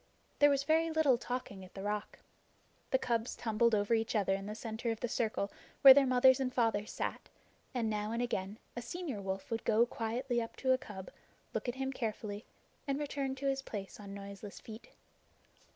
There 0.39 0.49
was 0.49 0.63
very 0.63 0.89
little 0.89 1.19
talking 1.19 1.63
at 1.63 1.75
the 1.75 1.83
Rock. 1.83 2.17
The 2.89 2.97
cubs 2.97 3.35
tumbled 3.35 3.75
over 3.75 3.93
each 3.93 4.15
other 4.15 4.33
in 4.33 4.47
the 4.47 4.55
center 4.55 4.89
of 4.89 4.99
the 4.99 5.07
circle 5.07 5.51
where 5.83 5.93
their 5.93 6.07
mothers 6.07 6.39
and 6.39 6.51
fathers 6.51 6.91
sat, 6.91 7.29
and 7.71 7.87
now 7.87 8.11
and 8.11 8.19
again 8.19 8.57
a 8.75 8.81
senior 8.81 9.21
wolf 9.21 9.51
would 9.51 9.63
go 9.63 9.85
quietly 9.85 10.41
up 10.41 10.55
to 10.55 10.71
a 10.73 10.77
cub, 10.79 11.11
look 11.53 11.69
at 11.69 11.75
him 11.75 11.93
carefully, 11.93 12.45
and 12.87 12.97
return 12.97 13.35
to 13.35 13.45
his 13.45 13.61
place 13.61 13.99
on 13.99 14.11
noiseless 14.15 14.59
feet. 14.59 14.89